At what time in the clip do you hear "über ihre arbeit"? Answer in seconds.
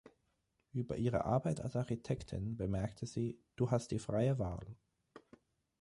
0.73-1.61